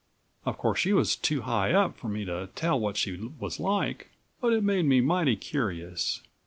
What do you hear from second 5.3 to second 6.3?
curious.